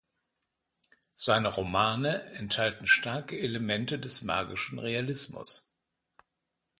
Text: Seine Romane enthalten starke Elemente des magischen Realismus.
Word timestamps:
Seine 1.13 1.49
Romane 1.49 2.23
enthalten 2.33 2.87
starke 2.87 3.37
Elemente 3.37 3.99
des 3.99 4.23
magischen 4.23 4.79
Realismus. 4.79 5.75